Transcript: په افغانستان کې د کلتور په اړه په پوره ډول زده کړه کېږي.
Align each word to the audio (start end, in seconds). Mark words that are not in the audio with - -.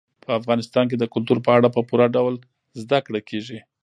په 0.23 0.29
افغانستان 0.39 0.85
کې 0.87 0.97
د 0.99 1.05
کلتور 1.13 1.37
په 1.45 1.51
اړه 1.57 1.67
په 1.75 1.81
پوره 1.89 2.07
ډول 2.15 2.35
زده 2.81 2.99
کړه 3.05 3.19
کېږي. 3.29 3.59